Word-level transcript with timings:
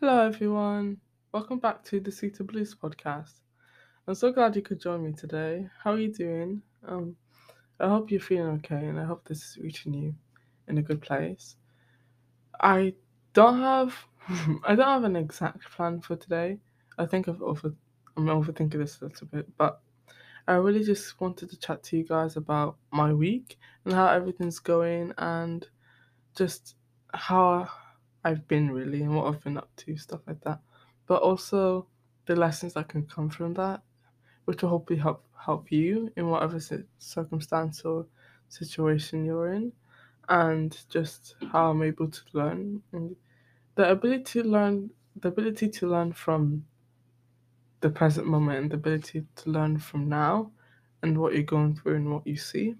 Hello, 0.00 0.26
everyone. 0.26 0.98
Welcome 1.32 1.60
back 1.60 1.84
to 1.84 2.00
the 2.00 2.10
Sweeter 2.10 2.42
Blues 2.42 2.74
podcast. 2.74 3.40
I'm 4.06 4.16
so 4.16 4.32
glad 4.32 4.56
you 4.56 4.60
could 4.60 4.80
join 4.80 5.04
me 5.04 5.12
today. 5.12 5.68
How 5.82 5.92
are 5.92 5.98
you 5.98 6.12
doing? 6.12 6.62
Um, 6.84 7.16
I 7.78 7.88
hope 7.88 8.10
you're 8.10 8.20
feeling 8.20 8.54
okay, 8.56 8.86
and 8.86 8.98
I 8.98 9.04
hope 9.04 9.24
this 9.24 9.38
is 9.42 9.58
reaching 9.62 9.94
you 9.94 10.12
in 10.66 10.78
a 10.78 10.82
good 10.82 11.00
place. 11.00 11.54
I 12.60 12.94
don't 13.34 13.60
have, 13.60 13.94
I 14.64 14.74
don't 14.74 14.80
have 14.80 15.04
an 15.04 15.14
exact 15.14 15.70
plan 15.70 16.00
for 16.00 16.16
today. 16.16 16.58
I 16.98 17.06
think 17.06 17.28
I've 17.28 17.40
over, 17.40 17.72
I'm 18.16 18.26
overthinking 18.26 18.72
this 18.72 19.00
a 19.00 19.04
little 19.04 19.28
bit, 19.28 19.46
but 19.56 19.80
I 20.48 20.54
really 20.54 20.82
just 20.82 21.20
wanted 21.20 21.50
to 21.50 21.56
chat 21.56 21.84
to 21.84 21.96
you 21.96 22.04
guys 22.04 22.36
about 22.36 22.76
my 22.90 23.12
week 23.12 23.58
and 23.84 23.94
how 23.94 24.08
everything's 24.08 24.58
going, 24.58 25.14
and 25.18 25.66
just 26.34 26.74
how 27.14 27.68
I've 28.24 28.46
been 28.48 28.70
really 28.70 29.02
and 29.02 29.14
what 29.14 29.26
I've 29.26 29.42
been 29.42 29.58
up 29.58 29.74
to, 29.76 29.96
stuff 29.96 30.20
like 30.26 30.40
that. 30.42 30.60
But 31.06 31.22
also 31.22 31.86
the 32.26 32.34
lessons 32.36 32.72
that 32.74 32.88
can 32.88 33.06
come 33.06 33.28
from 33.28 33.54
that, 33.54 33.82
which 34.46 34.62
will 34.62 34.70
hopefully 34.70 34.98
help 34.98 35.24
help 35.38 35.70
you 35.70 36.10
in 36.16 36.28
whatever 36.28 36.58
circumstance 36.98 37.82
or 37.82 38.06
situation 38.48 39.24
you're 39.24 39.52
in, 39.52 39.72
and 40.28 40.78
just 40.88 41.36
how 41.52 41.70
I'm 41.70 41.82
able 41.82 42.08
to 42.08 42.20
learn 42.32 42.82
and 42.92 43.14
the 43.74 43.90
ability 43.90 44.42
to 44.42 44.44
learn, 44.44 44.90
the 45.20 45.28
ability 45.28 45.68
to 45.68 45.88
learn 45.88 46.12
from 46.12 46.64
the 47.80 47.90
present 47.90 48.26
moment, 48.26 48.58
and 48.58 48.70
the 48.70 48.76
ability 48.76 49.26
to 49.36 49.50
learn 49.50 49.76
from 49.78 50.08
now, 50.08 50.50
and 51.02 51.18
what 51.18 51.34
you're 51.34 51.42
going 51.42 51.76
through 51.76 51.96
and 51.96 52.10
what 52.10 52.26
you 52.26 52.36
see. 52.36 52.76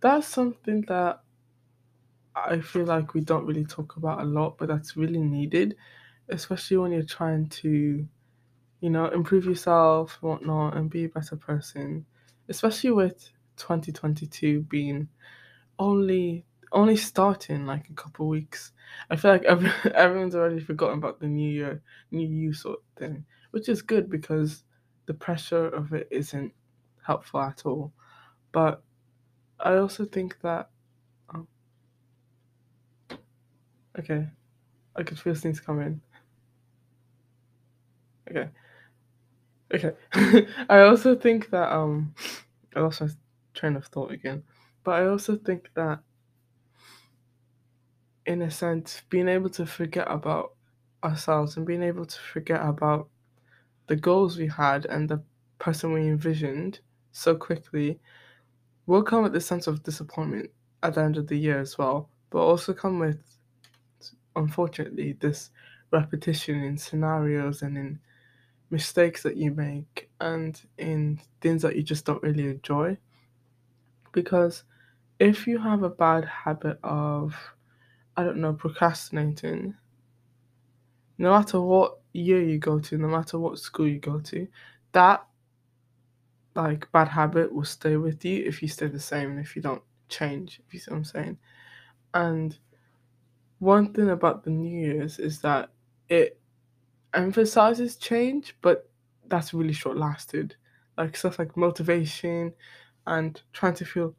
That's 0.00 0.26
something 0.26 0.82
that 0.88 1.20
I 2.48 2.60
feel 2.60 2.84
like 2.86 3.14
we 3.14 3.20
don't 3.20 3.46
really 3.46 3.64
talk 3.64 3.96
about 3.96 4.20
a 4.20 4.24
lot, 4.24 4.58
but 4.58 4.68
that's 4.68 4.96
really 4.96 5.20
needed, 5.20 5.76
especially 6.28 6.76
when 6.78 6.92
you're 6.92 7.02
trying 7.04 7.48
to, 7.48 8.06
you 8.80 8.90
know, 8.90 9.06
improve 9.08 9.46
yourself, 9.46 10.18
whatnot, 10.22 10.76
and 10.76 10.90
be 10.90 11.04
a 11.04 11.08
better 11.08 11.36
person. 11.36 12.06
Especially 12.48 12.90
with 12.92 13.30
2022 13.56 14.62
being 14.62 15.08
only 15.78 16.44
only 16.72 16.96
starting 16.96 17.66
like 17.66 17.88
a 17.90 17.94
couple 17.94 18.28
weeks. 18.28 18.72
I 19.10 19.16
feel 19.16 19.32
like 19.32 19.44
every, 19.44 19.70
everyone's 19.94 20.34
already 20.36 20.60
forgotten 20.60 20.98
about 20.98 21.20
the 21.20 21.28
new 21.28 21.50
year, 21.50 21.82
new 22.12 22.28
you 22.28 22.52
sort 22.52 22.78
of 22.80 22.98
thing, 23.00 23.24
which 23.52 23.68
is 23.68 23.82
good 23.82 24.10
because 24.10 24.64
the 25.06 25.14
pressure 25.14 25.66
of 25.68 25.92
it 25.92 26.08
isn't 26.10 26.52
helpful 27.04 27.40
at 27.40 27.66
all. 27.66 27.92
But 28.52 28.82
I 29.60 29.76
also 29.76 30.04
think 30.04 30.40
that 30.42 30.70
Okay. 33.98 34.26
I 34.96 35.02
could 35.04 35.18
feel 35.20 35.34
things 35.36 35.60
coming. 35.60 36.02
Okay. 38.30 38.50
Okay. 39.72 39.92
I 40.68 40.80
also 40.80 41.14
think 41.14 41.50
that 41.50 41.72
um 41.72 42.14
I 42.74 42.80
lost 42.80 43.00
my 43.00 43.08
train 43.54 43.76
of 43.76 43.86
thought 43.86 44.10
again. 44.12 44.42
But 44.84 44.92
I 45.02 45.06
also 45.06 45.36
think 45.36 45.70
that 45.74 46.00
in 48.26 48.42
a 48.42 48.50
sense, 48.50 49.02
being 49.10 49.28
able 49.28 49.50
to 49.50 49.66
forget 49.66 50.06
about 50.10 50.54
ourselves 51.04 51.56
and 51.56 51.66
being 51.66 51.82
able 51.82 52.06
to 52.06 52.18
forget 52.18 52.60
about 52.64 53.08
the 53.88 53.96
goals 53.96 54.38
we 54.38 54.48
had 54.48 54.86
and 54.86 55.08
the 55.08 55.22
person 55.58 55.92
we 55.92 56.02
envisioned 56.08 56.80
so 57.12 57.36
quickly 57.36 58.00
will 58.86 59.02
come 59.04 59.24
with 59.24 59.36
a 59.36 59.42
sense 59.42 59.66
of 59.68 59.82
disappointment 59.84 60.50
at 60.82 60.94
the 60.94 61.02
end 61.02 61.18
of 61.18 61.28
the 61.28 61.38
year 61.38 61.60
as 61.60 61.78
well, 61.78 62.10
but 62.30 62.40
also 62.40 62.74
come 62.74 62.98
with 63.00 63.39
unfortunately, 64.36 65.16
this 65.20 65.50
repetition 65.92 66.62
in 66.62 66.78
scenarios 66.78 67.62
and 67.62 67.76
in 67.76 67.98
mistakes 68.70 69.22
that 69.22 69.36
you 69.36 69.50
make 69.50 70.08
and 70.20 70.60
in 70.78 71.20
things 71.40 71.62
that 71.62 71.76
you 71.76 71.82
just 71.82 72.04
don't 72.04 72.22
really 72.22 72.48
enjoy. 72.48 72.96
Because 74.12 74.64
if 75.18 75.46
you 75.46 75.58
have 75.58 75.82
a 75.82 75.90
bad 75.90 76.24
habit 76.24 76.78
of, 76.82 77.34
I 78.16 78.24
don't 78.24 78.38
know, 78.38 78.52
procrastinating, 78.52 79.74
no 81.18 81.30
matter 81.32 81.60
what 81.60 81.98
year 82.12 82.42
you 82.42 82.58
go 82.58 82.78
to, 82.80 82.96
no 82.96 83.08
matter 83.08 83.38
what 83.38 83.58
school 83.58 83.86
you 83.86 83.98
go 83.98 84.20
to, 84.20 84.46
that 84.92 85.24
like 86.54 86.90
bad 86.92 87.08
habit 87.08 87.52
will 87.52 87.64
stay 87.64 87.96
with 87.96 88.24
you 88.24 88.44
if 88.44 88.62
you 88.62 88.68
stay 88.68 88.86
the 88.86 88.98
same 88.98 89.30
and 89.30 89.40
if 89.40 89.54
you 89.54 89.62
don't 89.62 89.82
change, 90.08 90.60
if 90.66 90.74
you 90.74 90.80
see 90.80 90.90
what 90.90 90.98
I'm 90.98 91.04
saying. 91.04 91.38
And 92.14 92.58
one 93.60 93.92
thing 93.92 94.10
about 94.10 94.42
the 94.42 94.50
New 94.50 94.86
Year's 94.86 95.18
is 95.18 95.40
that 95.42 95.70
it 96.08 96.40
emphasizes 97.14 97.96
change, 97.96 98.56
but 98.62 98.88
that's 99.28 99.54
really 99.54 99.72
short 99.72 99.96
lasted. 99.96 100.56
Like 100.98 101.16
stuff 101.16 101.38
like 101.38 101.56
motivation 101.56 102.52
and 103.06 103.40
trying 103.52 103.74
to 103.74 103.84
feel, 103.84 104.14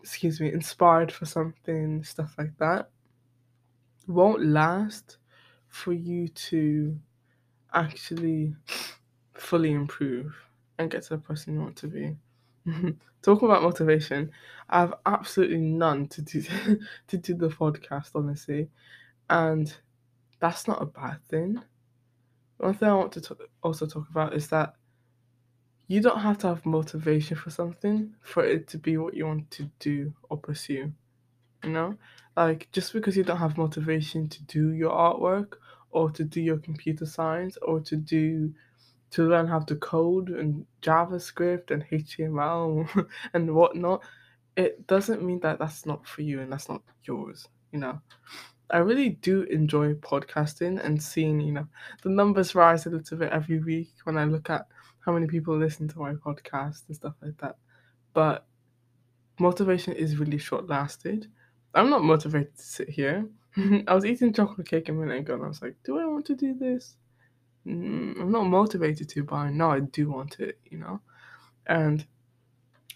excuse 0.00 0.40
me, 0.40 0.52
inspired 0.52 1.10
for 1.10 1.26
something, 1.26 2.04
stuff 2.04 2.34
like 2.36 2.56
that, 2.58 2.90
won't 4.06 4.44
last 4.44 5.18
for 5.68 5.92
you 5.92 6.28
to 6.28 6.98
actually 7.72 8.54
fully 9.34 9.72
improve 9.72 10.34
and 10.78 10.90
get 10.90 11.02
to 11.04 11.10
the 11.10 11.18
person 11.18 11.54
you 11.54 11.60
want 11.60 11.76
to 11.76 11.86
be. 11.86 12.16
Talking 13.22 13.48
about 13.48 13.62
motivation, 13.62 14.30
I 14.68 14.80
have 14.80 14.94
absolutely 15.06 15.58
none 15.58 16.08
to 16.08 16.22
do 16.22 16.42
to 17.08 17.18
do 17.18 17.34
the 17.34 17.48
podcast, 17.48 18.10
honestly, 18.14 18.68
and 19.28 19.74
that's 20.40 20.66
not 20.66 20.82
a 20.82 20.86
bad 20.86 21.18
thing. 21.28 21.60
One 22.58 22.74
thing 22.74 22.88
I 22.88 22.94
want 22.94 23.12
to 23.12 23.20
t- 23.20 23.34
also 23.62 23.86
talk 23.86 24.08
about 24.10 24.34
is 24.34 24.48
that 24.48 24.74
you 25.88 26.00
don't 26.00 26.20
have 26.20 26.38
to 26.38 26.46
have 26.46 26.64
motivation 26.64 27.36
for 27.36 27.50
something 27.50 28.14
for 28.20 28.44
it 28.44 28.68
to 28.68 28.78
be 28.78 28.96
what 28.96 29.14
you 29.14 29.26
want 29.26 29.50
to 29.50 29.68
do 29.80 30.12
or 30.28 30.36
pursue. 30.36 30.92
You 31.64 31.70
know, 31.70 31.96
like 32.36 32.68
just 32.72 32.92
because 32.92 33.16
you 33.16 33.24
don't 33.24 33.36
have 33.38 33.58
motivation 33.58 34.28
to 34.28 34.42
do 34.44 34.70
your 34.70 34.92
artwork 34.92 35.54
or 35.90 36.10
to 36.12 36.24
do 36.24 36.40
your 36.40 36.58
computer 36.58 37.06
science 37.06 37.58
or 37.62 37.80
to 37.80 37.96
do 37.96 38.54
to 39.10 39.28
learn 39.28 39.46
how 39.46 39.60
to 39.60 39.76
code 39.76 40.30
and 40.30 40.64
JavaScript 40.82 41.70
and 41.70 41.84
HTML 41.90 43.08
and 43.34 43.54
whatnot, 43.54 44.02
it 44.56 44.86
doesn't 44.86 45.22
mean 45.22 45.40
that 45.40 45.58
that's 45.58 45.86
not 45.86 46.06
for 46.06 46.22
you 46.22 46.40
and 46.40 46.52
that's 46.52 46.68
not 46.68 46.82
yours, 47.04 47.48
you 47.72 47.78
know. 47.78 48.00
I 48.70 48.78
really 48.78 49.10
do 49.10 49.42
enjoy 49.42 49.94
podcasting 49.94 50.84
and 50.84 51.02
seeing, 51.02 51.40
you 51.40 51.52
know, 51.52 51.66
the 52.02 52.08
numbers 52.08 52.54
rise 52.54 52.86
a 52.86 52.90
little 52.90 53.16
bit 53.16 53.32
every 53.32 53.58
week 53.58 53.90
when 54.04 54.16
I 54.16 54.24
look 54.24 54.48
at 54.48 54.66
how 55.00 55.12
many 55.12 55.26
people 55.26 55.56
listen 55.56 55.88
to 55.88 55.98
my 55.98 56.12
podcast 56.14 56.82
and 56.86 56.94
stuff 56.94 57.14
like 57.20 57.36
that. 57.38 57.56
But 58.12 58.46
motivation 59.40 59.94
is 59.94 60.18
really 60.18 60.38
short 60.38 60.68
lasted. 60.68 61.26
I'm 61.74 61.90
not 61.90 62.04
motivated 62.04 62.56
to 62.56 62.62
sit 62.62 62.88
here. 62.88 63.26
I 63.88 63.94
was 63.94 64.04
eating 64.04 64.32
chocolate 64.32 64.68
cake 64.68 64.88
a 64.88 64.92
minute 64.92 65.18
ago 65.18 65.34
and 65.34 65.44
I 65.44 65.48
was 65.48 65.62
like, 65.62 65.76
do 65.82 65.98
I 65.98 66.06
want 66.06 66.26
to 66.26 66.36
do 66.36 66.54
this? 66.54 66.96
I'm 67.70 68.32
not 68.32 68.44
motivated 68.44 69.08
to, 69.10 69.24
but 69.24 69.36
I 69.36 69.50
know 69.50 69.70
I 69.70 69.80
do 69.80 70.10
want 70.10 70.40
it, 70.40 70.58
you 70.64 70.78
know? 70.78 71.00
And 71.66 72.06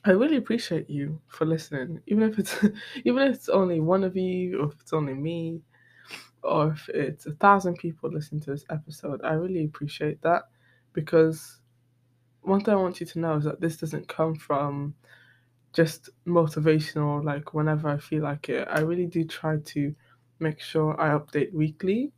I 0.04 0.12
really 0.12 0.36
appreciate 0.36 0.90
you 0.90 1.20
for 1.28 1.46
listening, 1.46 2.02
even 2.06 2.24
if 2.30 2.38
it's 2.38 2.56
even 3.04 3.22
if 3.24 3.36
it's 3.36 3.48
only 3.48 3.80
one 3.80 4.04
of 4.04 4.16
you, 4.16 4.60
or 4.60 4.68
if 4.72 4.80
it's 4.80 4.92
only 4.92 5.14
me, 5.14 5.62
or 6.42 6.72
if 6.72 6.88
it's 6.90 7.26
a 7.26 7.34
thousand 7.34 7.76
people 7.78 8.10
listening 8.12 8.42
to 8.42 8.52
this 8.52 8.64
episode. 8.70 9.20
I 9.24 9.34
really 9.34 9.64
appreciate 9.64 10.22
that 10.22 10.44
because 10.92 11.60
one 12.42 12.60
thing 12.62 12.74
I 12.74 12.78
want 12.78 13.00
you 13.00 13.06
to 13.06 13.18
know 13.20 13.36
is 13.36 13.44
that 13.44 13.60
this 13.60 13.78
doesn't 13.78 14.08
come 14.08 14.36
from 14.36 14.94
just 15.72 16.10
motivational, 16.26 17.24
like 17.24 17.54
whenever 17.54 17.88
I 17.88 17.98
feel 17.98 18.22
like 18.22 18.48
it. 18.48 18.68
I 18.70 18.80
really 18.80 19.06
do 19.06 19.24
try 19.24 19.58
to 19.58 19.94
make 20.40 20.60
sure 20.60 21.00
I 21.00 21.18
update 21.18 21.52
weekly 21.52 22.12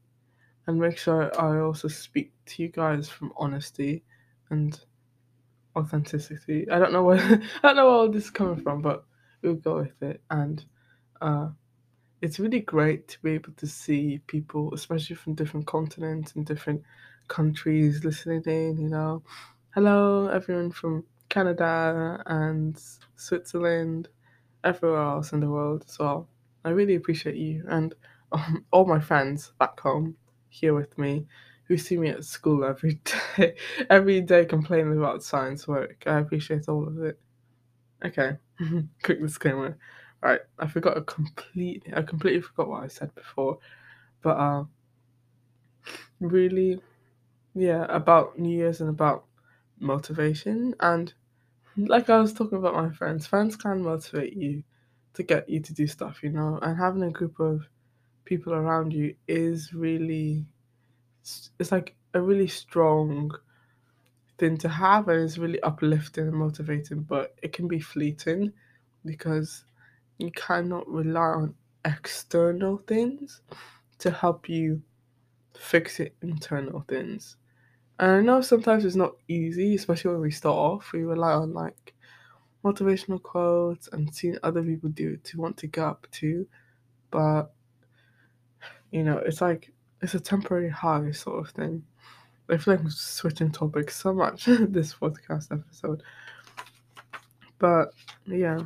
and 0.66 0.80
make 0.80 0.98
sure 0.98 1.30
I 1.40 1.60
also 1.60 1.88
speak 1.88 2.32
to 2.46 2.62
you 2.62 2.68
guys 2.68 3.08
from 3.08 3.32
honesty 3.36 4.02
and 4.50 4.78
authenticity. 5.76 6.68
I 6.70 6.78
don't 6.78 6.92
know 6.92 7.02
where 7.02 7.20
I 7.62 7.68
don't 7.68 7.76
know 7.76 7.86
where 7.86 7.94
all 7.94 8.10
this 8.10 8.24
is 8.24 8.30
coming 8.30 8.62
from, 8.62 8.82
but 8.82 9.04
we'll 9.42 9.54
go 9.54 9.76
with 9.76 10.02
it. 10.02 10.20
And 10.30 10.64
uh, 11.20 11.48
it's 12.22 12.38
really 12.38 12.60
great 12.60 13.08
to 13.08 13.22
be 13.22 13.32
able 13.32 13.52
to 13.52 13.66
see 13.66 14.20
people, 14.26 14.72
especially 14.74 15.16
from 15.16 15.34
different 15.34 15.66
continents 15.66 16.34
and 16.34 16.46
different 16.46 16.82
countries, 17.28 18.04
listening 18.04 18.42
in. 18.46 18.78
You 18.78 18.88
know, 18.88 19.22
hello 19.74 20.28
everyone 20.28 20.70
from 20.70 21.04
Canada 21.28 22.22
and 22.26 22.80
Switzerland, 23.16 24.08
everywhere 24.64 25.02
else 25.02 25.32
in 25.32 25.40
the 25.40 25.50
world 25.50 25.84
as 25.88 25.98
well. 25.98 26.28
I 26.64 26.70
really 26.70 26.96
appreciate 26.96 27.36
you 27.36 27.64
and 27.68 27.94
um, 28.32 28.64
all 28.72 28.86
my 28.86 28.98
friends 28.98 29.52
back 29.58 29.78
home 29.78 30.16
here 30.48 30.74
with 30.74 30.96
me 30.98 31.26
who 31.68 31.76
see 31.76 31.96
me 31.98 32.08
at 32.08 32.24
school 32.24 32.64
every 32.64 33.00
day, 33.36 33.56
every 33.90 34.20
day 34.20 34.44
complaining 34.44 34.98
about 34.98 35.22
science 35.22 35.66
work. 35.68 36.02
I 36.06 36.18
appreciate 36.18 36.68
all 36.68 36.86
of 36.86 37.02
it. 37.02 37.18
Okay, 38.04 38.36
quick 39.02 39.20
disclaimer. 39.20 39.78
All 40.22 40.30
right, 40.30 40.40
I 40.58 40.66
forgot 40.66 40.96
a 40.96 41.02
completely, 41.02 41.92
I 41.94 42.02
completely 42.02 42.40
forgot 42.40 42.68
what 42.68 42.84
I 42.84 42.88
said 42.88 43.14
before. 43.14 43.58
But 44.22 44.38
uh, 44.38 44.64
really, 46.20 46.80
yeah, 47.54 47.86
about 47.88 48.38
New 48.38 48.56
Year's 48.56 48.80
and 48.80 48.90
about 48.90 49.24
motivation. 49.80 50.74
And 50.80 51.12
like 51.76 52.10
I 52.10 52.18
was 52.18 52.32
talking 52.32 52.58
about 52.58 52.74
my 52.74 52.90
friends, 52.90 53.26
friends 53.26 53.56
can 53.56 53.82
motivate 53.82 54.34
you 54.34 54.62
to 55.14 55.22
get 55.22 55.48
you 55.48 55.60
to 55.60 55.74
do 55.74 55.86
stuff, 55.86 56.22
you 56.22 56.30
know, 56.30 56.58
and 56.62 56.78
having 56.78 57.02
a 57.02 57.10
group 57.10 57.40
of 57.40 57.62
people 58.24 58.54
around 58.54 58.92
you 58.92 59.14
is 59.28 59.72
really, 59.74 60.46
it's 61.58 61.72
like 61.72 61.94
a 62.14 62.20
really 62.20 62.48
strong 62.48 63.32
thing 64.38 64.56
to 64.58 64.68
have 64.68 65.08
and 65.08 65.22
it's 65.22 65.38
really 65.38 65.60
uplifting 65.62 66.28
and 66.28 66.36
motivating, 66.36 67.02
but 67.02 67.34
it 67.42 67.52
can 67.52 67.68
be 67.68 67.80
fleeting 67.80 68.52
because 69.04 69.64
you 70.18 70.30
cannot 70.32 70.86
rely 70.88 71.20
on 71.20 71.54
external 71.84 72.78
things 72.86 73.40
to 73.98 74.10
help 74.10 74.48
you 74.48 74.82
fix 75.54 75.98
your 75.98 76.08
internal 76.22 76.84
things. 76.88 77.36
And 77.98 78.10
I 78.10 78.20
know 78.20 78.40
sometimes 78.40 78.84
it's 78.84 78.96
not 78.96 79.16
easy, 79.28 79.74
especially 79.74 80.12
when 80.12 80.20
we 80.20 80.30
start 80.30 80.56
off. 80.56 80.92
We 80.92 81.04
rely 81.04 81.32
on 81.32 81.54
like 81.54 81.94
motivational 82.64 83.22
quotes 83.22 83.88
and 83.88 84.14
seeing 84.14 84.36
other 84.42 84.62
people 84.62 84.90
do 84.90 85.14
it 85.14 85.24
to 85.24 85.38
want 85.38 85.56
to 85.58 85.66
get 85.66 85.84
up 85.84 86.06
to. 86.12 86.46
But 87.10 87.52
you 88.90 89.02
know, 89.02 89.18
it's 89.18 89.40
like 89.40 89.72
it's 90.06 90.14
a 90.14 90.20
temporary 90.20 90.68
high 90.68 91.10
sort 91.10 91.44
of 91.44 91.52
thing. 91.52 91.82
I 92.48 92.58
feel 92.58 92.74
like 92.74 92.84
I'm 92.84 92.90
switching 92.90 93.50
topics 93.50 93.96
so 93.96 94.14
much 94.14 94.44
this 94.44 94.94
podcast 94.94 95.50
episode. 95.50 96.00
But 97.58 97.92
yeah. 98.24 98.60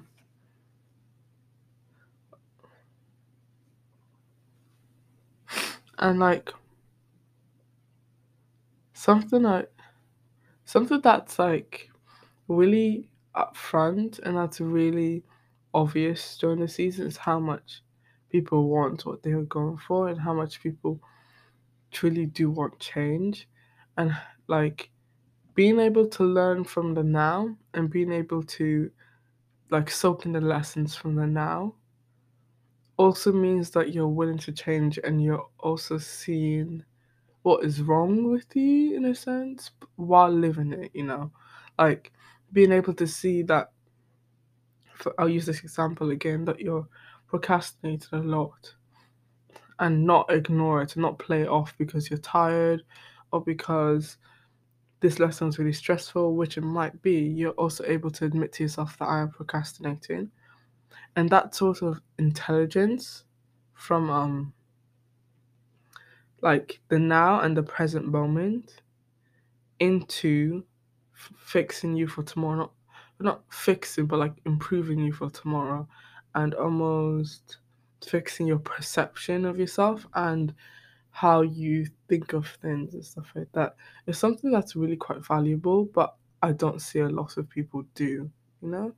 And 5.99 6.19
like 6.19 6.53
something 8.93 9.43
like 9.43 9.73
something 10.67 11.01
that's 11.01 11.39
like 11.39 11.89
really 12.49 13.09
upfront 13.35 14.19
and 14.19 14.37
that's 14.37 14.61
really 14.61 15.23
obvious 15.73 16.37
during 16.37 16.61
the 16.61 16.69
season 16.69 17.07
is 17.07 17.17
how 17.17 17.39
much 17.39 17.81
people 18.29 18.69
want 18.69 19.07
what 19.07 19.23
they 19.23 19.33
are 19.33 19.43
going 19.45 19.79
for 19.79 20.09
and 20.11 20.21
how 20.21 20.35
much 20.35 20.63
people 20.63 21.01
truly 21.91 22.27
do 22.27 22.51
want 22.51 22.79
change 22.79 23.49
and 23.97 24.17
like 24.47 24.91
being 25.55 25.79
able 25.79 26.07
to 26.07 26.25
learn 26.25 26.65
from 26.65 26.95
the 26.95 27.03
now 27.03 27.57
and 27.75 27.91
being 27.91 28.13
able 28.13 28.43
to 28.43 28.91
like 29.71 29.91
soak 29.91 30.27
in 30.27 30.33
the 30.33 30.41
lessons 30.41 30.95
from 30.95 31.15
the 31.15 31.27
now 31.27 31.75
also 32.97 33.33
means 33.33 33.71
that 33.71 33.95
you're 33.95 34.07
willing 34.09 34.39
to 34.39 34.53
change 34.53 34.99
and 35.05 35.23
you're 35.23 35.49
also 35.59 35.97
seeing 35.97 36.85
what 37.43 37.65
is 37.65 37.81
wrong 37.81 38.31
with 38.31 38.55
you 38.55 38.95
in 38.95 39.07
a 39.07 39.15
sense 39.15 39.71
while 39.97 40.31
living 40.31 40.73
it, 40.73 40.91
you 40.93 41.05
know? 41.05 41.33
Like 41.79 42.13
being 42.53 42.73
able 42.73 42.93
to 42.95 43.07
see 43.07 43.43
that, 43.45 43.73
for, 44.97 45.15
I'll 45.19 45.31
use 45.31 45.47
this 45.47 45.61
example 45.61 46.11
again, 46.11 46.45
that 46.45 46.61
you're 46.61 46.87
procrastinating 47.27 48.19
a 48.19 48.23
lot 48.23 48.75
and 49.81 50.05
not 50.05 50.31
ignore 50.31 50.83
it 50.83 50.95
and 50.95 51.03
not 51.03 51.19
play 51.19 51.43
it 51.43 51.49
off 51.49 51.77
because 51.79 52.11
you're 52.11 52.19
tired 52.21 52.83
or 53.33 53.43
because 53.43 54.19
this 55.01 55.19
lesson 55.19 55.49
is 55.49 55.59
really 55.59 55.73
stressful, 55.73 56.37
which 56.37 56.59
it 56.59 56.63
might 56.63 57.01
be, 57.03 57.21
you're 57.21 57.53
also 57.53 57.85
able 57.87 58.11
to 58.11 58.27
admit 58.27 58.53
to 58.53 58.65
yourself 58.65 58.99
that 58.99 59.07
I 59.07 59.21
am 59.21 59.31
procrastinating. 59.31 60.31
And 61.17 61.31
that 61.31 61.55
sort 61.55 61.83
of 61.83 62.01
intelligence 62.19 63.25
from 63.75 64.11
um 64.11 64.53
like 66.43 66.81
the 66.89 66.99
now 66.99 67.41
and 67.41 67.57
the 67.57 67.63
present 67.63 68.07
moment 68.07 68.83
into 69.79 70.63
f- 71.15 71.33
fixing 71.39 71.97
you 71.97 72.07
for 72.07 72.23
tomorrow 72.23 72.57
not 72.59 72.73
not 73.21 73.43
fixing 73.53 74.07
but 74.07 74.19
like 74.19 74.35
improving 74.47 74.99
you 74.99 75.13
for 75.13 75.29
tomorrow 75.31 75.87
and 76.35 76.55
almost 76.55 77.59
fixing 78.05 78.47
your 78.47 78.59
perception 78.59 79.45
of 79.45 79.59
yourself 79.59 80.07
and 80.15 80.55
how 81.11 81.43
you 81.43 81.87
think 82.09 82.33
of 82.33 82.47
things 82.63 82.95
and 82.95 83.05
stuff 83.05 83.31
like 83.35 83.51
that 83.53 83.75
is 84.07 84.17
something 84.17 84.51
that's 84.51 84.77
really 84.77 84.97
quite 84.97 85.27
valuable 85.27 85.85
but 85.87 86.15
i 86.43 86.53
don't 86.53 86.81
see 86.81 87.01
a 87.01 87.09
lot 87.09 87.37
of 87.37 87.49
people 87.49 87.85
do 87.95 88.31
you 88.63 88.69
know? 88.69 88.93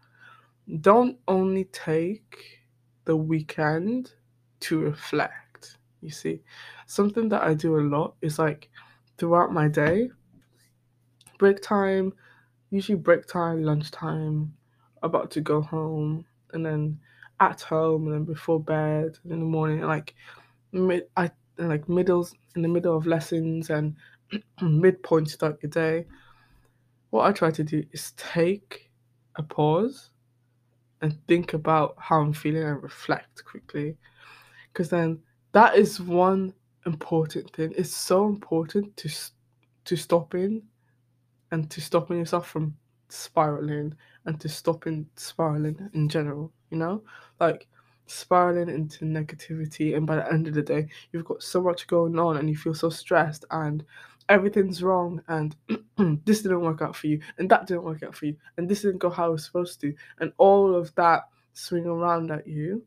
Don't 0.81 1.19
only 1.29 1.65
take 1.65 2.61
the 3.05 3.17
weekend 3.17 4.13
to 4.61 4.81
reflect 4.81 5.79
you 6.01 6.11
see? 6.11 6.41
Something 6.87 7.29
that 7.31 7.43
i 7.43 7.55
do 7.55 7.79
a 7.79 7.81
lot 7.81 8.15
is 8.23 8.39
like 8.39 8.71
throughout 9.19 9.53
my 9.53 9.69
day 9.69 10.11
break 11.39 11.61
time 11.61 12.13
usually 12.71 12.97
break 12.97 13.27
time 13.27 13.63
lunchtime 13.63 14.53
about 15.03 15.31
to 15.31 15.41
go 15.41 15.61
home 15.61 16.25
and 16.53 16.65
then 16.65 16.99
at 17.51 17.61
home 17.61 18.07
and 18.07 18.15
then 18.15 18.25
before 18.25 18.61
bed 18.61 19.19
in 19.25 19.31
the 19.31 19.37
morning 19.37 19.81
like 19.81 20.15
mid 20.73 21.05
i 21.17 21.31
like 21.59 21.89
middles 21.89 22.35
in 22.57 22.63
the 22.63 22.69
middle 22.69 22.97
of 22.97 23.07
lessons 23.07 23.71
and 23.71 23.95
midpoint 24.63 25.29
start 25.29 25.59
your 25.63 25.71
day 25.71 26.07
what 27.11 27.27
i 27.27 27.33
try 27.33 27.51
to 27.51 27.65
do 27.65 27.85
is 27.93 28.13
take 28.13 28.91
a 29.37 29.43
pause 29.43 30.11
and 31.03 31.19
think 31.27 31.53
about 31.53 31.95
how 31.99 32.21
i'm 32.21 32.33
feeling 32.33 32.63
and 32.63 32.83
reflect 32.83 33.45
quickly. 33.45 33.97
Because 34.73 34.89
then 34.89 35.21
that 35.51 35.77
is 35.77 36.01
one 36.01 36.55
important 36.87 37.51
thing. 37.55 37.75
It's 37.77 37.95
so 37.95 38.27
important 38.27 38.97
to 38.99 39.11
to 39.85 39.97
stop 39.97 40.35
in 40.35 40.63
and 41.51 41.69
to 41.71 41.81
stopping 41.81 42.19
yourself 42.19 42.49
from 42.49 42.77
spiraling 43.09 43.95
and 44.25 44.41
to 44.41 44.49
stopping 44.49 45.07
spiraling 45.17 45.91
in 45.93 46.09
general, 46.09 46.53
you 46.73 46.79
know? 46.79 47.03
Like 47.39 47.69
spiraling 48.07 48.69
into 48.69 49.05
negativity 49.05 49.97
and 49.97 50.07
by 50.07 50.17
the 50.17 50.33
end 50.33 50.49
of 50.49 50.55
the 50.55 50.63
day 50.63 50.87
you've 51.13 51.25
got 51.25 51.43
so 51.43 51.63
much 51.63 51.87
going 51.87 52.19
on 52.19 52.37
and 52.37 52.49
you 52.51 52.57
feel 52.57 52.75
so 52.75 52.91
stressed 52.91 53.45
and 53.53 53.85
everything's 54.29 54.83
wrong 54.83 55.23
and 55.29 55.57
this 56.25 56.43
didn't 56.43 56.61
work 56.61 56.83
out 56.83 56.97
for 56.97 57.07
you 57.07 57.21
and 57.39 57.49
that 57.49 57.67
didn't 57.67 57.85
work 57.85 58.03
out 58.03 58.15
for 58.15 58.27
you 58.27 58.37
and 58.57 58.69
this 58.69 58.83
didn't 58.83 58.99
go 58.99 59.09
how 59.09 59.29
it 59.29 59.33
was 59.33 59.45
supposed 59.45 59.81
to 59.81 59.95
and 60.19 60.33
all 60.37 60.75
of 60.75 60.93
that 60.97 61.23
swing 61.53 61.87
around 61.87 62.31
at 62.31 62.47
you 62.47 62.85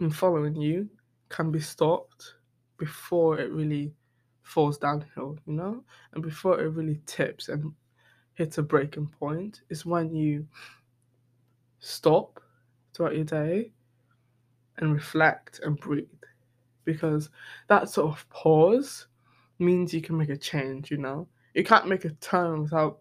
and 0.00 0.16
following 0.16 0.56
you 0.56 0.88
can 1.28 1.52
be 1.52 1.60
stopped 1.60 2.34
before 2.78 3.38
it 3.38 3.52
really 3.52 3.92
falls 4.42 4.78
downhill, 4.78 5.38
you 5.46 5.52
know? 5.52 5.84
And 6.12 6.22
before 6.22 6.60
it 6.60 6.68
really 6.70 7.00
tips 7.06 7.48
and 7.48 7.72
hits 8.34 8.58
a 8.58 8.62
breaking 8.62 9.06
point 9.06 9.60
is 9.68 9.86
when 9.86 10.14
you 10.14 10.46
stop 11.78 12.40
throughout 12.94 13.16
your 13.16 13.24
day 13.24 13.72
and 14.78 14.92
reflect 14.92 15.60
and 15.62 15.78
breathe. 15.78 16.06
Because 16.84 17.30
that 17.68 17.88
sort 17.88 18.10
of 18.10 18.28
pause 18.30 19.06
means 19.58 19.92
you 19.92 20.00
can 20.00 20.16
make 20.16 20.30
a 20.30 20.36
change, 20.36 20.90
you 20.90 20.96
know? 20.96 21.28
You 21.54 21.64
can't 21.64 21.88
make 21.88 22.04
a 22.04 22.10
turn 22.10 22.62
without 22.62 23.00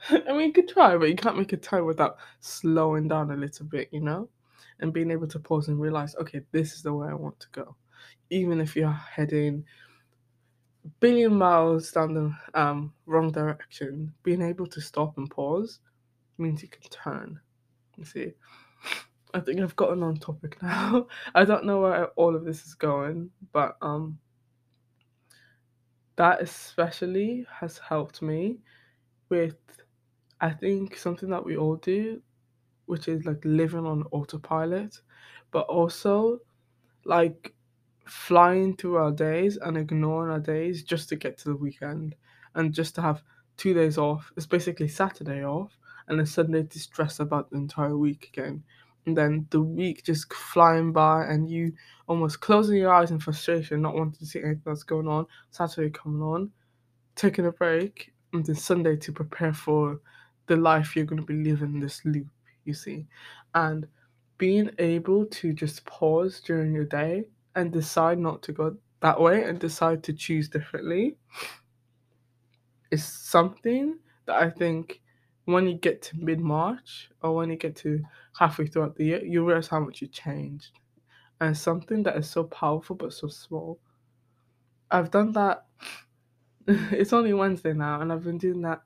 I 0.10 0.32
mean 0.32 0.48
you 0.48 0.52
could 0.52 0.68
try, 0.68 0.96
but 0.96 1.08
you 1.08 1.16
can't 1.16 1.36
make 1.36 1.52
a 1.52 1.56
turn 1.56 1.84
without 1.84 2.18
slowing 2.40 3.08
down 3.08 3.30
a 3.30 3.36
little 3.36 3.66
bit, 3.66 3.88
you 3.92 4.00
know? 4.00 4.28
And 4.80 4.92
being 4.92 5.10
able 5.10 5.26
to 5.28 5.40
pause 5.40 5.68
and 5.68 5.80
realize, 5.80 6.14
okay, 6.16 6.40
this 6.52 6.72
is 6.72 6.82
the 6.82 6.94
way 6.94 7.08
I 7.08 7.14
want 7.14 7.38
to 7.40 7.48
go. 7.52 7.76
Even 8.30 8.60
if 8.60 8.76
you're 8.76 8.92
heading 8.92 9.64
billion 11.00 11.34
miles 11.34 11.90
down 11.90 12.14
the 12.14 12.32
um, 12.54 12.92
wrong 13.06 13.30
direction, 13.30 14.12
being 14.22 14.42
able 14.42 14.66
to 14.66 14.80
stop 14.80 15.18
and 15.18 15.30
pause 15.30 15.80
means 16.38 16.62
you 16.62 16.68
can 16.68 16.82
turn. 16.82 17.40
You 17.96 18.04
see, 18.04 18.32
I 19.34 19.40
think 19.40 19.60
I've 19.60 19.76
gotten 19.76 20.02
on 20.02 20.16
topic 20.16 20.60
now. 20.62 21.06
I 21.34 21.44
don't 21.44 21.64
know 21.64 21.80
where 21.82 22.06
all 22.08 22.34
of 22.34 22.44
this 22.44 22.64
is 22.66 22.74
going, 22.74 23.30
but 23.52 23.76
um, 23.82 24.18
that 26.16 26.40
especially 26.40 27.46
has 27.60 27.78
helped 27.78 28.22
me 28.22 28.58
with, 29.28 29.56
I 30.40 30.50
think, 30.50 30.96
something 30.96 31.30
that 31.30 31.44
we 31.44 31.56
all 31.56 31.76
do, 31.76 32.22
which 32.86 33.08
is 33.08 33.24
like 33.26 33.40
living 33.44 33.86
on 33.86 34.04
autopilot, 34.12 35.00
but 35.50 35.66
also 35.66 36.40
like 37.04 37.54
flying 38.06 38.76
through 38.76 38.96
our 38.96 39.12
days 39.12 39.58
and 39.58 39.76
ignoring 39.76 40.32
our 40.32 40.40
days 40.40 40.82
just 40.82 41.08
to 41.10 41.16
get 41.16 41.38
to 41.38 41.50
the 41.50 41.56
weekend 41.56 42.14
and 42.54 42.72
just 42.74 42.94
to 42.94 43.02
have 43.02 43.22
two 43.56 43.74
days 43.74 43.98
off. 43.98 44.32
It's 44.36 44.46
basically 44.46 44.88
Saturday 44.88 45.44
off 45.44 45.78
and 46.08 46.18
then 46.18 46.26
Sunday 46.26 46.62
to 46.64 46.78
stress 46.78 47.20
about 47.20 47.50
the 47.50 47.56
entire 47.56 47.96
week 47.96 48.30
again. 48.32 48.64
And 49.08 49.16
then 49.16 49.46
the 49.48 49.62
week 49.62 50.04
just 50.04 50.30
flying 50.34 50.92
by 50.92 51.24
and 51.24 51.50
you 51.50 51.72
almost 52.08 52.42
closing 52.42 52.76
your 52.76 52.92
eyes 52.92 53.10
in 53.10 53.18
frustration, 53.18 53.80
not 53.80 53.94
wanting 53.94 54.18
to 54.18 54.26
see 54.26 54.40
anything 54.40 54.60
that's 54.66 54.82
going 54.82 55.08
on. 55.08 55.24
Saturday 55.50 55.88
coming 55.88 56.20
on, 56.20 56.50
taking 57.16 57.46
a 57.46 57.50
break, 57.52 58.12
and 58.34 58.44
then 58.44 58.54
Sunday 58.54 58.96
to 58.96 59.10
prepare 59.10 59.54
for 59.54 59.98
the 60.46 60.56
life 60.56 60.94
you're 60.94 61.06
going 61.06 61.22
to 61.22 61.26
be 61.26 61.42
living 61.42 61.80
this 61.80 62.04
loop, 62.04 62.26
you 62.66 62.74
see. 62.74 63.06
And 63.54 63.86
being 64.36 64.70
able 64.78 65.24
to 65.24 65.54
just 65.54 65.86
pause 65.86 66.42
during 66.44 66.74
your 66.74 66.84
day 66.84 67.24
and 67.54 67.72
decide 67.72 68.18
not 68.18 68.42
to 68.42 68.52
go 68.52 68.76
that 69.00 69.18
way 69.18 69.44
and 69.44 69.58
decide 69.58 70.02
to 70.02 70.12
choose 70.12 70.50
differently 70.50 71.16
is 72.90 73.02
something 73.04 73.96
that 74.26 74.36
I 74.36 74.50
think 74.50 75.00
when 75.48 75.66
you 75.66 75.76
get 75.76 76.02
to 76.02 76.18
mid 76.18 76.40
March 76.40 77.08
or 77.22 77.34
when 77.34 77.48
you 77.48 77.56
get 77.56 77.74
to 77.74 78.02
halfway 78.38 78.66
throughout 78.66 78.94
the 78.96 79.04
year, 79.04 79.24
you 79.24 79.42
realize 79.42 79.66
how 79.66 79.80
much 79.80 80.02
you 80.02 80.06
changed. 80.08 80.72
And 81.40 81.56
something 81.56 82.02
that 82.02 82.18
is 82.18 82.28
so 82.28 82.44
powerful 82.44 82.96
but 82.96 83.14
so 83.14 83.28
small. 83.28 83.78
I've 84.90 85.10
done 85.10 85.32
that. 85.32 85.64
it's 86.66 87.14
only 87.14 87.32
Wednesday 87.32 87.72
now, 87.72 88.02
and 88.02 88.12
I've 88.12 88.24
been 88.24 88.36
doing 88.36 88.60
that, 88.62 88.82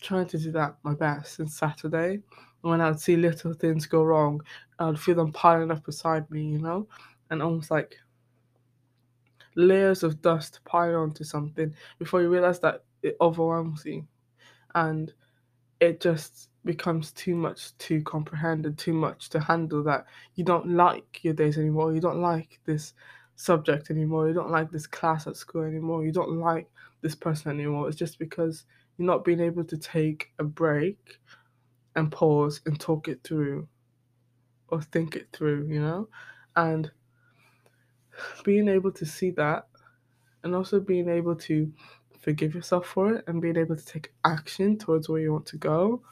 trying 0.00 0.26
to 0.26 0.38
do 0.38 0.52
that 0.52 0.76
my 0.84 0.94
best 0.94 1.34
since 1.34 1.58
Saturday. 1.58 2.22
When 2.60 2.80
I'd 2.80 3.00
see 3.00 3.16
little 3.16 3.52
things 3.54 3.86
go 3.86 4.04
wrong, 4.04 4.40
I'd 4.78 5.00
feel 5.00 5.16
them 5.16 5.32
piling 5.32 5.72
up 5.72 5.84
beside 5.84 6.30
me, 6.30 6.44
you 6.44 6.60
know, 6.60 6.86
and 7.30 7.42
almost 7.42 7.72
like 7.72 7.96
layers 9.56 10.04
of 10.04 10.22
dust 10.22 10.60
pile 10.64 11.00
onto 11.00 11.24
something 11.24 11.74
before 11.98 12.22
you 12.22 12.28
realize 12.28 12.60
that 12.60 12.84
it 13.02 13.16
overwhelms 13.20 13.84
you. 13.84 14.06
And 14.76 15.12
it 15.80 16.00
just 16.00 16.50
becomes 16.64 17.12
too 17.12 17.34
much 17.34 17.76
to 17.78 18.02
comprehend 18.02 18.66
and 18.66 18.76
too 18.76 18.92
much 18.92 19.28
to 19.28 19.38
handle 19.38 19.82
that 19.84 20.04
you 20.34 20.44
don't 20.44 20.68
like 20.68 21.22
your 21.22 21.34
days 21.34 21.58
anymore. 21.58 21.94
You 21.94 22.00
don't 22.00 22.20
like 22.20 22.58
this 22.64 22.94
subject 23.36 23.90
anymore. 23.90 24.28
You 24.28 24.34
don't 24.34 24.50
like 24.50 24.70
this 24.70 24.86
class 24.86 25.26
at 25.26 25.36
school 25.36 25.62
anymore. 25.62 26.04
You 26.04 26.12
don't 26.12 26.38
like 26.40 26.68
this 27.02 27.14
person 27.14 27.52
anymore. 27.52 27.88
It's 27.88 27.96
just 27.96 28.18
because 28.18 28.64
you're 28.96 29.06
not 29.06 29.24
being 29.24 29.40
able 29.40 29.64
to 29.64 29.76
take 29.76 30.32
a 30.38 30.44
break 30.44 31.20
and 31.94 32.10
pause 32.10 32.60
and 32.66 32.80
talk 32.80 33.08
it 33.08 33.20
through 33.22 33.68
or 34.68 34.82
think 34.82 35.14
it 35.14 35.28
through, 35.32 35.66
you 35.68 35.80
know? 35.80 36.08
And 36.56 36.90
being 38.44 38.68
able 38.68 38.90
to 38.92 39.06
see 39.06 39.30
that 39.32 39.68
and 40.42 40.54
also 40.54 40.80
being 40.80 41.08
able 41.08 41.36
to 41.36 41.70
forgive 42.26 42.56
yourself 42.56 42.84
for 42.88 43.12
it 43.12 43.24
and 43.28 43.40
being 43.40 43.56
able 43.56 43.76
to 43.76 43.86
take 43.86 44.12
action 44.24 44.76
towards 44.76 45.08
where 45.08 45.20
you 45.20 45.32
want 45.32 45.46
to 45.46 45.56
go 45.56 46.02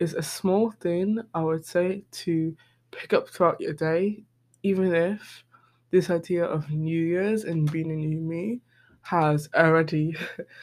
is 0.00 0.12
a 0.14 0.22
small 0.22 0.72
thing 0.72 1.20
I 1.32 1.40
would 1.40 1.64
say 1.64 2.02
to 2.22 2.56
pick 2.90 3.12
up 3.12 3.28
throughout 3.28 3.60
your 3.60 3.74
day, 3.74 4.24
even 4.64 4.92
if 4.92 5.44
this 5.92 6.10
idea 6.10 6.44
of 6.44 6.68
New 6.70 7.00
Year's 7.00 7.44
and 7.44 7.70
being 7.70 7.92
a 7.92 7.94
new 7.94 8.18
me 8.18 8.60
has 9.02 9.48
already 9.54 10.16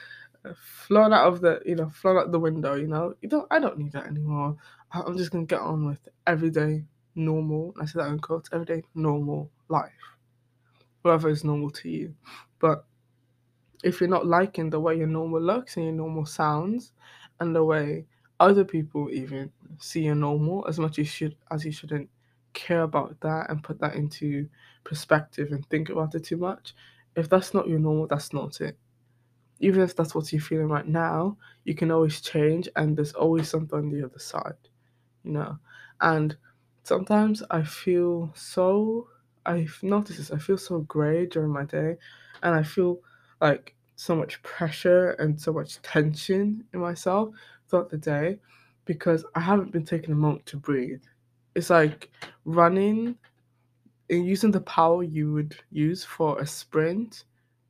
flown 0.57 1.13
out 1.13 1.27
of 1.27 1.39
the 1.39 1.61
you 1.65 1.75
know 1.75 1.87
flown 1.87 2.17
out 2.17 2.33
the 2.33 2.39
window. 2.39 2.75
You 2.75 2.87
know, 2.87 3.13
you 3.21 3.29
don't. 3.29 3.47
I 3.49 3.59
don't 3.59 3.77
need 3.77 3.93
that 3.93 4.07
anymore. 4.07 4.57
I'm 4.91 5.17
just 5.17 5.31
gonna 5.31 5.45
get 5.45 5.61
on 5.61 5.85
with 5.85 6.09
everyday 6.25 6.83
normal. 7.15 7.73
I 7.79 7.85
say 7.85 7.99
that 7.99 8.09
in 8.09 8.19
quotes. 8.19 8.49
Everyday 8.51 8.83
normal 8.95 9.49
life, 9.69 9.91
whatever 11.03 11.29
is 11.29 11.45
normal 11.45 11.69
to 11.71 11.89
you. 11.89 12.15
But 12.59 12.85
if 13.83 13.99
you're 13.99 14.09
not 14.09 14.25
liking 14.25 14.69
the 14.69 14.79
way 14.79 14.97
your 14.97 15.07
normal 15.07 15.41
looks 15.41 15.77
and 15.77 15.85
your 15.85 15.95
normal 15.95 16.25
sounds, 16.25 16.93
and 17.39 17.55
the 17.55 17.63
way 17.63 18.05
other 18.39 18.63
people 18.65 19.09
even 19.11 19.51
see 19.79 20.01
your 20.01 20.15
normal 20.15 20.65
as 20.67 20.79
much 20.79 20.93
as 20.93 20.97
you 20.99 21.05
should 21.05 21.35
as 21.51 21.65
you 21.65 21.71
shouldn't 21.71 22.09
care 22.53 22.83
about 22.83 23.19
that 23.21 23.49
and 23.49 23.63
put 23.63 23.79
that 23.79 23.95
into 23.95 24.47
perspective 24.83 25.51
and 25.51 25.65
think 25.69 25.89
about 25.89 26.15
it 26.15 26.23
too 26.23 26.37
much. 26.37 26.75
If 27.15 27.29
that's 27.29 27.53
not 27.53 27.67
your 27.67 27.79
normal, 27.79 28.07
that's 28.07 28.33
not 28.33 28.61
it. 28.61 28.77
Even 29.59 29.81
if 29.81 29.95
that's 29.95 30.13
what 30.13 30.31
you're 30.31 30.41
feeling 30.41 30.67
right 30.69 30.87
now, 30.87 31.37
you 31.63 31.73
can 31.75 31.91
always 31.91 32.21
change 32.21 32.69
and 32.75 32.95
there's 32.95 33.13
always 33.13 33.49
something 33.49 33.77
on 33.79 33.89
the 33.89 34.05
other 34.05 34.19
side, 34.19 34.55
you 35.23 35.31
know. 35.31 35.57
And 36.01 36.37
sometimes 36.83 37.43
I 37.51 37.63
feel 37.63 38.31
so 38.35 39.09
I've 39.45 39.79
noticed 39.83 40.19
this, 40.19 40.31
I 40.31 40.37
feel 40.39 40.57
so 40.57 40.79
grey 40.81 41.25
during 41.27 41.51
my 41.51 41.65
day 41.65 41.97
and 42.43 42.55
I 42.55 42.63
feel 42.63 42.99
like 43.41 43.75
so 43.95 44.15
much 44.15 44.41
pressure 44.43 45.11
and 45.11 45.39
so 45.39 45.51
much 45.51 45.81
tension 45.81 46.63
in 46.73 46.79
myself 46.79 47.29
throughout 47.67 47.89
the 47.89 47.97
day 47.97 48.39
because 48.85 49.25
I 49.35 49.39
haven't 49.39 49.71
been 49.71 49.85
taking 49.85 50.11
a 50.11 50.15
moment 50.15 50.45
to 50.47 50.57
breathe. 50.57 51.03
It's 51.55 51.69
like 51.69 52.09
running 52.45 53.17
and 54.09 54.25
using 54.25 54.51
the 54.51 54.61
power 54.61 55.03
you 55.03 55.33
would 55.33 55.55
use 55.71 56.03
for 56.03 56.39
a 56.39 56.45
sprint, 56.47 57.25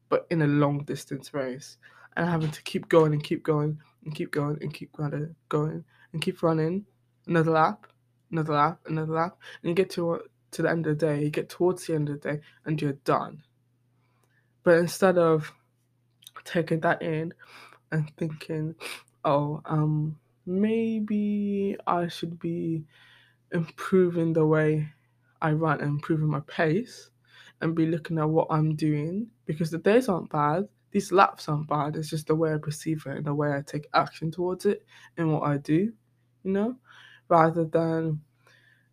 but 0.10 0.28
in 0.30 0.44
a 0.44 0.48
long 0.48 0.84
distance 0.84 1.34
race, 1.34 1.78
and 2.16 2.30
having 2.30 2.52
to 2.52 2.62
keep 2.64 2.88
going 2.90 3.14
and 3.14 3.24
keep 3.24 3.44
going 3.44 3.80
and 4.06 4.14
keep 4.14 4.32
going 4.32 4.58
and 4.62 4.74
keep 4.74 4.92
going, 4.94 5.36
going 5.50 5.84
and 6.14 6.22
keep 6.22 6.44
running. 6.44 6.86
Another 7.28 7.52
lap, 7.52 7.88
another 8.32 8.54
lap, 8.54 8.80
another 8.86 9.14
lap, 9.14 9.38
and 9.62 9.70
you 9.70 9.76
get 9.76 9.90
to 9.92 10.22
to 10.52 10.62
the 10.62 10.70
end 10.70 10.86
of 10.88 10.98
the 10.98 11.06
day. 11.06 11.24
You 11.24 11.30
get 11.30 11.50
towards 11.50 11.88
the 11.88 11.96
end 11.96 12.10
of 12.10 12.22
the 12.22 12.34
day, 12.34 12.42
and 12.66 12.82
you're 12.82 12.94
done. 12.94 13.44
But 14.68 14.80
instead 14.80 15.18
of 15.18 15.50
taking 16.44 16.82
that 16.82 17.02
in 17.02 17.34
and 17.94 18.12
thinking, 18.18 18.76
oh, 19.24 19.62
um, 19.64 20.20
maybe 20.46 21.78
I 21.88 22.10
should 22.10 22.38
be 22.38 22.84
improving 23.54 24.34
the 24.34 24.46
way 24.46 24.90
I 25.42 25.54
run 25.54 25.80
and 25.80 25.92
improving 25.92 26.28
my 26.28 26.42
pace 26.42 27.12
and 27.62 27.76
be 27.76 27.86
looking 27.86 28.20
at 28.20 28.28
what 28.28 28.48
I'm 28.50 28.76
doing 28.76 29.28
because 29.46 29.72
the 29.72 29.78
days 29.78 30.10
aren't 30.10 30.32
bad. 30.32 30.68
These 30.92 31.14
laps 31.14 31.48
aren't 31.48 31.70
bad. 31.70 31.96
It's 31.96 32.10
just 32.10 32.28
the 32.28 32.36
way 32.36 32.54
I 32.54 32.58
perceive 32.58 33.06
it 33.06 33.16
and 33.16 33.26
the 33.26 33.34
way 33.34 33.54
I 33.54 33.62
take 33.62 33.88
action 33.94 34.32
towards 34.32 34.66
it 34.66 34.86
and 35.16 35.32
what 35.32 35.44
I 35.44 35.60
do, 35.60 35.94
you 36.44 36.52
know, 36.52 36.76
rather 37.30 37.64
than 37.64 38.20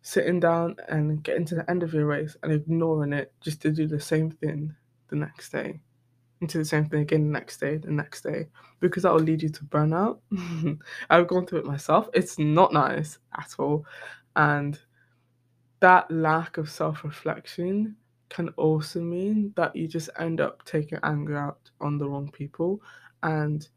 sitting 0.03 0.39
down 0.39 0.77
and 0.87 1.21
getting 1.21 1.43
to 1.47 1.55
the 1.55 1.69
end 1.69 1.83
of 1.83 1.93
your 1.93 2.05
race 2.05 2.37
and 2.43 2.53
ignoring 2.53 3.11
it 3.11 3.33
just 3.41 3.61
to 3.63 3.71
do 3.71 3.87
the 3.87 3.99
same 3.99 4.31
thing 4.31 4.73
the 5.09 5.15
next 5.15 5.51
day 5.51 5.79
into 6.41 6.57
the 6.57 6.65
same 6.65 6.85
thing 6.85 7.01
again 7.01 7.31
the 7.31 7.39
next 7.39 7.57
day, 7.57 7.77
the 7.77 7.91
next 7.91 8.21
day, 8.21 8.47
because 8.79 9.03
that 9.03 9.13
will 9.13 9.21
lead 9.21 9.41
you 9.41 9.49
to 9.49 9.63
burnout. 9.65 10.19
I've 11.09 11.27
gone 11.27 11.45
through 11.45 11.59
it 11.59 11.65
myself. 11.65 12.09
It's 12.13 12.37
not 12.37 12.73
nice 12.73 13.17
at 13.37 13.55
all. 13.57 13.85
And 14.35 14.77
that 15.79 16.09
lack 16.11 16.57
of 16.57 16.69
self 16.69 17.03
reflection 17.03 17.95
can 18.29 18.49
also 18.57 18.99
mean 18.99 19.53
that 19.55 19.75
you 19.75 19.87
just 19.87 20.09
end 20.19 20.41
up 20.41 20.63
taking 20.65 20.99
anger 21.03 21.37
out 21.37 21.69
on 21.79 21.97
the 21.97 22.07
wrong 22.07 22.29
people 22.31 22.81
and 23.23 23.67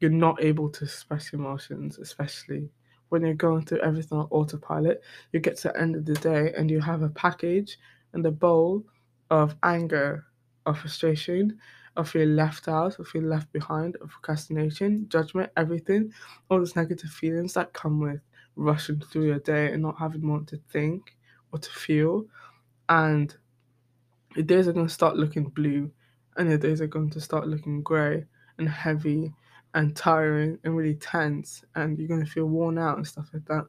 you're 0.00 0.10
not 0.10 0.42
able 0.42 0.68
to 0.68 0.84
express 0.84 1.32
emotions, 1.32 1.98
especially 1.98 2.70
when 3.08 3.22
you're 3.22 3.34
going 3.34 3.64
through 3.64 3.80
everything 3.80 4.18
on 4.18 4.26
autopilot. 4.30 5.02
You 5.32 5.40
get 5.40 5.56
to 5.58 5.68
the 5.68 5.80
end 5.80 5.96
of 5.96 6.04
the 6.04 6.14
day 6.14 6.52
and 6.56 6.70
you 6.70 6.80
have 6.80 7.02
a 7.02 7.08
package 7.08 7.78
and 8.12 8.24
a 8.26 8.30
bowl 8.30 8.84
of 9.30 9.56
anger, 9.62 10.26
of 10.68 10.78
frustration, 10.78 11.58
of 11.96 12.08
feeling 12.08 12.36
left 12.36 12.68
out, 12.68 12.98
of 12.98 13.08
feeling 13.08 13.28
left 13.28 13.50
behind, 13.52 13.96
of 13.96 14.10
procrastination, 14.10 15.08
judgment, 15.08 15.50
everything, 15.56 16.12
all 16.48 16.58
those 16.58 16.76
negative 16.76 17.10
feelings 17.10 17.54
that 17.54 17.72
come 17.72 18.00
with 18.00 18.20
rushing 18.56 19.00
through 19.00 19.26
your 19.26 19.38
day 19.40 19.72
and 19.72 19.82
not 19.82 19.98
having 19.98 20.22
more 20.22 20.40
to 20.42 20.60
think 20.70 21.16
or 21.52 21.58
to 21.58 21.70
feel. 21.70 22.24
And 22.88 23.34
your 24.36 24.44
days 24.44 24.68
are 24.68 24.72
going 24.72 24.86
to 24.86 24.92
start 24.92 25.16
looking 25.16 25.44
blue 25.44 25.90
and 26.36 26.48
your 26.48 26.58
days 26.58 26.80
are 26.80 26.86
going 26.86 27.10
to 27.10 27.20
start 27.20 27.48
looking 27.48 27.82
grey 27.82 28.24
and 28.58 28.68
heavy 28.68 29.32
and 29.74 29.94
tiring 29.96 30.58
and 30.64 30.76
really 30.76 30.94
tense 30.94 31.64
and 31.74 31.98
you're 31.98 32.08
going 32.08 32.24
to 32.24 32.30
feel 32.30 32.46
worn 32.46 32.78
out 32.78 32.96
and 32.96 33.06
stuff 33.06 33.28
like 33.32 33.44
that. 33.46 33.64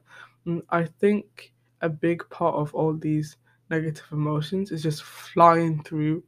And 0.46 0.62
I 0.70 0.84
think 0.84 1.52
a 1.82 1.88
big 1.88 2.28
part 2.30 2.54
of 2.54 2.74
all 2.74 2.94
these 2.94 3.36
negative 3.70 4.06
emotions 4.12 4.72
is 4.72 4.82
just 4.82 5.02
flying 5.02 5.82
through 5.82 6.22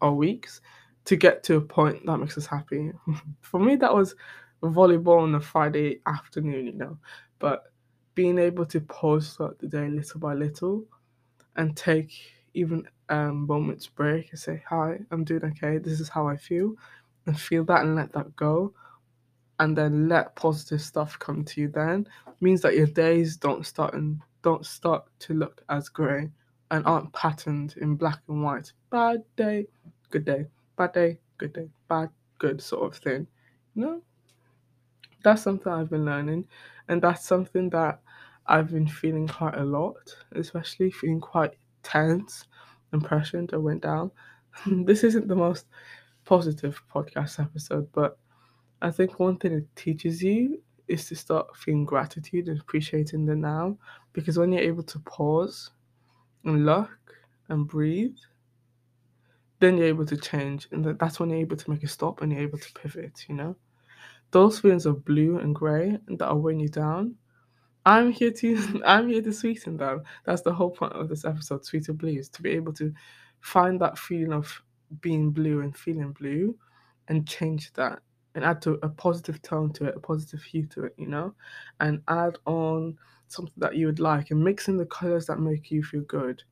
our 0.00 0.12
weeks 0.12 0.60
to 1.04 1.16
get 1.16 1.42
to 1.44 1.56
a 1.56 1.60
point 1.60 2.04
that 2.06 2.18
makes 2.18 2.38
us 2.38 2.46
happy. 2.46 2.92
For 3.40 3.60
me, 3.60 3.76
that 3.76 3.94
was 3.94 4.14
volleyball 4.62 5.22
on 5.22 5.34
a 5.34 5.40
Friday 5.40 6.00
afternoon, 6.06 6.66
you 6.66 6.72
know, 6.74 6.98
but 7.38 7.72
being 8.14 8.38
able 8.38 8.66
to 8.66 8.80
pause 8.82 9.34
throughout 9.34 9.58
the 9.58 9.66
day 9.66 9.88
little 9.88 10.20
by 10.20 10.34
little 10.34 10.84
and 11.56 11.76
take 11.76 12.12
even 12.54 12.86
um, 13.08 13.46
moments 13.46 13.86
break 13.86 14.30
and 14.30 14.38
say, 14.38 14.62
Hi, 14.68 14.98
I'm 15.10 15.24
doing 15.24 15.44
okay, 15.44 15.78
this 15.78 16.00
is 16.00 16.08
how 16.08 16.28
I 16.28 16.36
feel, 16.36 16.74
and 17.26 17.38
feel 17.38 17.64
that 17.64 17.82
and 17.82 17.96
let 17.96 18.12
that 18.12 18.34
go, 18.36 18.74
and 19.58 19.76
then 19.76 20.08
let 20.08 20.34
positive 20.36 20.80
stuff 20.80 21.18
come 21.18 21.44
to 21.44 21.60
you 21.60 21.68
then 21.68 22.06
means 22.40 22.60
that 22.62 22.76
your 22.76 22.86
days 22.86 23.36
don't 23.36 23.66
start 23.66 23.94
and 23.94 24.20
don't 24.42 24.64
start 24.64 25.04
to 25.20 25.34
look 25.34 25.62
as 25.68 25.88
grey 25.88 26.30
and 26.70 26.86
aren't 26.86 27.12
patterned 27.12 27.74
in 27.80 27.96
black 27.96 28.20
and 28.28 28.42
white. 28.42 28.72
Bad 28.90 29.22
day, 29.36 29.66
good 30.10 30.24
day 30.24 30.46
bad 30.80 30.92
day, 30.94 31.20
good 31.36 31.52
day, 31.52 31.68
bad, 31.88 32.08
good 32.38 32.62
sort 32.62 32.90
of 32.90 33.02
thing. 33.02 33.26
You 33.74 33.82
know, 33.82 34.02
that's 35.22 35.42
something 35.42 35.70
I've 35.70 35.90
been 35.90 36.06
learning, 36.06 36.46
and 36.88 37.02
that's 37.02 37.26
something 37.26 37.68
that 37.70 38.00
I've 38.46 38.70
been 38.70 38.88
feeling 38.88 39.28
quite 39.28 39.56
a 39.56 39.64
lot, 39.64 40.16
especially 40.32 40.90
feeling 40.90 41.20
quite 41.20 41.52
tense 41.82 42.46
and 42.92 43.04
pressured. 43.04 43.52
I 43.52 43.58
went 43.58 43.82
down. 43.82 44.10
this 44.66 45.04
isn't 45.04 45.28
the 45.28 45.36
most 45.36 45.66
positive 46.24 46.82
podcast 46.90 47.38
episode, 47.38 47.86
but 47.92 48.18
I 48.80 48.90
think 48.90 49.20
one 49.20 49.36
thing 49.36 49.52
it 49.52 49.76
teaches 49.76 50.22
you 50.22 50.62
is 50.88 51.06
to 51.08 51.14
start 51.14 51.54
feeling 51.58 51.84
gratitude 51.84 52.48
and 52.48 52.58
appreciating 52.58 53.26
the 53.26 53.36
now 53.36 53.76
because 54.14 54.38
when 54.38 54.50
you're 54.50 54.62
able 54.62 54.82
to 54.84 54.98
pause 55.00 55.72
and 56.44 56.64
look 56.64 56.90
and 57.50 57.68
breathe 57.68 58.16
then 59.60 59.76
you're 59.76 59.86
able 59.86 60.06
to 60.06 60.16
change, 60.16 60.68
and 60.72 60.84
that's 60.98 61.20
when 61.20 61.30
you're 61.30 61.38
able 61.40 61.56
to 61.56 61.70
make 61.70 61.82
a 61.84 61.88
stop 61.88 62.22
and 62.22 62.32
you're 62.32 62.42
able 62.42 62.58
to 62.58 62.72
pivot. 62.72 63.24
You 63.28 63.36
know, 63.36 63.56
those 64.30 64.60
feelings 64.60 64.86
of 64.86 65.04
blue 65.04 65.38
and 65.38 65.54
grey 65.54 65.98
that 66.08 66.26
are 66.26 66.36
weighing 66.36 66.60
you 66.60 66.68
down. 66.68 67.14
I'm 67.86 68.10
here 68.12 68.30
to 68.32 68.82
I'm 68.86 69.08
here 69.08 69.22
to 69.22 69.32
sweeten 69.32 69.76
them. 69.76 70.02
That's 70.24 70.42
the 70.42 70.52
whole 70.52 70.70
point 70.70 70.94
of 70.94 71.08
this 71.08 71.24
episode, 71.24 71.64
Sweeter 71.64 71.92
Blues, 71.92 72.28
to 72.30 72.42
be 72.42 72.50
able 72.50 72.72
to 72.74 72.92
find 73.40 73.80
that 73.80 73.98
feeling 73.98 74.32
of 74.32 74.62
being 75.00 75.30
blue 75.30 75.60
and 75.60 75.76
feeling 75.76 76.12
blue 76.12 76.56
and 77.08 77.26
change 77.26 77.72
that 77.74 78.00
and 78.34 78.44
add 78.44 78.62
to 78.62 78.78
a 78.82 78.88
positive 78.88 79.42
tone 79.42 79.72
to 79.72 79.86
it, 79.86 79.96
a 79.96 80.00
positive 80.00 80.42
hue 80.42 80.66
to 80.66 80.84
it, 80.84 80.94
you 80.96 81.06
know, 81.06 81.34
and 81.80 82.00
add 82.08 82.38
on 82.46 82.96
something 83.28 83.54
that 83.56 83.76
you 83.76 83.86
would 83.86 84.00
like 84.00 84.30
and 84.30 84.42
mix 84.42 84.68
in 84.68 84.76
the 84.76 84.86
colors 84.86 85.26
that 85.26 85.40
make 85.40 85.70
you 85.70 85.82
feel 85.82 86.02
good 86.02 86.42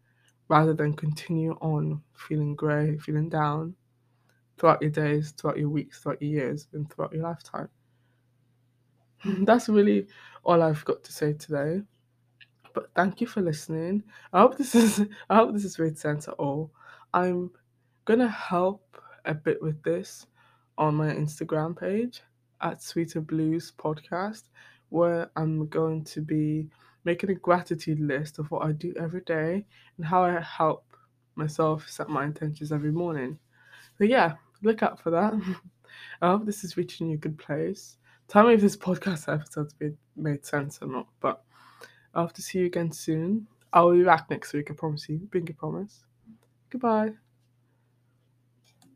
rather 0.49 0.75
than 0.75 0.95
continue 0.95 1.53
on 1.61 2.03
feeling 2.15 2.55
grey, 2.55 2.97
feeling 2.99 3.29
down 3.29 3.75
throughout 4.59 4.83
your 4.83 4.91
days, 4.91 5.33
throughout 5.33 5.59
your 5.59 5.69
weeks, 5.69 6.01
throughout 6.01 6.21
your 6.23 6.31
years, 6.31 6.69
and 6.73 6.91
throughout 6.91 7.13
your 7.13 7.23
lifetime. 7.23 7.69
That's 9.25 9.69
really 9.69 10.09
all 10.45 10.63
I've 10.63 10.85
got 10.85 11.05
to 11.05 11.13
say 11.13 11.33
today. 11.33 11.83
But 12.75 12.91
thank 12.95 13.21
you 13.21 13.27
for 13.27 13.41
listening. 13.41 14.03
I 14.33 14.41
hope 14.41 14.57
this 14.57 14.75
is 14.75 15.01
I 15.31 15.37
hope 15.37 15.53
this 15.53 15.63
has 15.63 15.79
made 15.79 15.99
sense 15.99 16.29
at 16.29 16.35
all. 16.35 16.71
I'm 17.13 17.51
gonna 18.05 18.29
help 18.29 19.01
a 19.25 19.35
bit 19.35 19.63
with 19.63 19.83
this 19.83 20.27
on 20.77 20.95
my 20.95 21.13
Instagram 21.13 21.79
page 21.79 22.23
at 22.61 22.83
Sweeter 22.83 23.21
Blues 23.21 23.73
Podcast, 23.77 24.45
where 24.89 25.31
I'm 25.37 25.67
going 25.69 26.05
to 26.05 26.21
be 26.21 26.69
making 27.09 27.31
a 27.31 27.35
gratitude 27.35 28.01
list 28.01 28.39
of 28.39 28.51
what 28.51 28.67
I 28.67 28.73
do 28.73 28.93
every 29.01 29.23
day 29.23 29.65
and 29.97 30.05
how 30.05 30.25
I 30.25 30.39
help 30.41 30.85
myself 31.37 31.89
set 31.89 32.11
my 32.11 32.25
intentions 32.25 32.71
every 32.71 32.93
morning. 32.93 33.39
So 33.97 34.05
yeah, 34.05 34.35
look 34.63 34.83
out 34.83 35.01
for 35.01 35.09
that. 35.11 35.33
I 36.23 36.29
hope 36.29 36.45
this 36.45 36.65
is 36.65 36.77
reaching 36.77 37.09
you 37.09 37.15
a 37.15 37.25
good 37.27 37.39
place. 37.39 37.97
Tell 38.29 38.47
me 38.47 38.53
if 38.53 38.61
this 38.61 38.77
podcast 38.77 39.33
episode's 39.33 39.75
made 40.17 40.45
sense 40.45 40.81
or 40.83 40.89
not. 40.89 41.07
But 41.21 41.43
I 42.15 42.21
hope 42.21 42.35
to 42.35 42.43
see 42.43 42.59
you 42.59 42.67
again 42.67 42.93
soon. 42.93 43.47
I'll 43.73 43.93
be 43.93 44.05
back 44.05 44.29
next 44.29 44.53
week, 44.53 44.71
I 44.71 44.75
promise 44.75 45.09
you. 45.09 45.17
Bring 45.31 45.49
a 45.49 45.55
promise. 45.55 46.05
Goodbye. 46.69 47.13